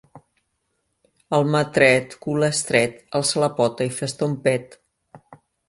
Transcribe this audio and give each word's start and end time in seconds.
Almatret, 1.39 2.09
cul 2.25 2.47
estret: 2.49 2.97
alça 3.21 3.45
la 3.47 3.53
pota 3.61 3.89
i 3.93 3.95
fes-te 4.01 4.31
un 4.33 4.37
pet. 4.49 4.77